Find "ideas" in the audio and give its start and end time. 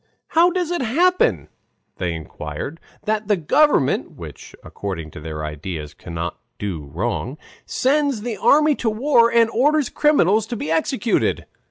5.45-5.93